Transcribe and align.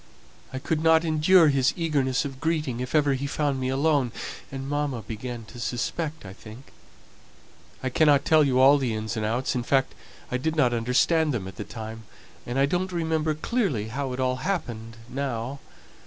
I 0.51 0.57
couldn't 0.57 1.05
endure 1.05 1.49
his 1.49 1.75
eagerness 1.77 2.25
of 2.25 2.39
greeting 2.39 2.79
if 2.79 2.95
ever 2.95 3.13
he 3.13 3.27
found 3.27 3.59
me 3.59 3.69
alone; 3.69 4.11
and 4.51 4.67
mamma 4.67 5.03
began 5.03 5.45
to 5.45 5.59
suspect, 5.59 6.25
I 6.25 6.33
think. 6.33 6.71
I 7.83 7.89
cannot 7.89 8.25
tell 8.25 8.43
you 8.43 8.59
all 8.59 8.79
the 8.79 8.95
ins 8.95 9.15
and 9.15 9.23
outs; 9.23 9.53
in 9.53 9.61
fact, 9.61 9.93
I 10.31 10.37
didn't 10.37 10.59
understand 10.73 11.35
them 11.35 11.47
at 11.47 11.57
the 11.57 11.63
time, 11.63 12.05
and 12.47 12.57
I 12.57 12.65
don't 12.65 12.91
remember 12.91 13.35
clearly 13.35 13.89
how 13.89 14.11
it 14.11 14.19
all 14.19 14.37
happened 14.37 14.97
now. 15.07 15.59